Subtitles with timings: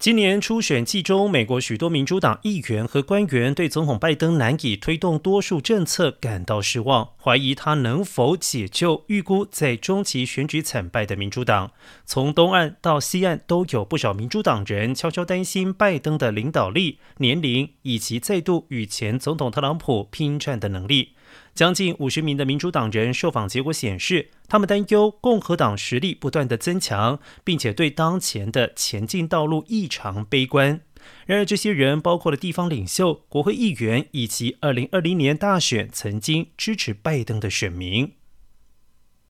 [0.00, 11.72] 今年初选季中，美国许多民主党议员和官员对总统拜登难以推动多数政策感到失望，怀疑他能否解救预估在中期选举惨败的民主党。
[12.06, 21.10] 从东岸到西岸，都有不少民主党人悄悄担心拜登的领导力、年龄以及再度与前总统特朗普拼战的能力。
[21.54, 30.80] 将近五十名的民主党人受访结果显示，他们担忧共和党实力不断的增强，并且对当前的前进道路异常悲观。
[31.26, 38.12] 然而，这些人包括了地方领袖、国会议员以及二零二零年大选曾经支持拜登的选民。